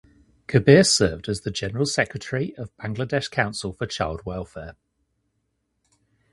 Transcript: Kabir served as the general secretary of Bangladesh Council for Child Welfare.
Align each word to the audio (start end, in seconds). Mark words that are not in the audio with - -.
Kabir 0.47 0.83
served 0.83 1.29
as 1.29 1.41
the 1.41 1.51
general 1.51 1.85
secretary 1.85 2.55
of 2.57 2.75
Bangladesh 2.75 3.29
Council 3.29 3.71
for 3.71 3.85
Child 3.85 4.21
Welfare. 4.25 4.75